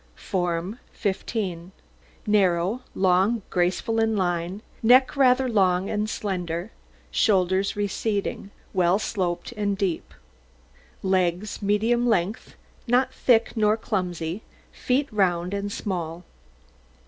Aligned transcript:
FORM 0.15 0.79
15 0.93 1.71
Narrow, 2.25 2.81
long, 2.95 3.43
graceful 3.51 3.99
in 3.99 4.17
line; 4.17 4.63
neck 4.81 5.15
rather 5.15 5.47
long 5.47 5.91
and 5.91 6.09
slender; 6.09 6.71
shoulders 7.11 7.75
receding, 7.75 8.49
well 8.73 8.97
sloped 8.97 9.51
and 9.51 9.77
deep; 9.77 10.11
legs 11.03 11.61
medium 11.61 12.07
length, 12.07 12.55
not 12.87 13.13
thick 13.13 13.55
nor 13.55 13.77
clumsy; 13.77 14.41
feet 14.71 15.07
round 15.11 15.53
and 15.53 15.71
small. 15.71 16.23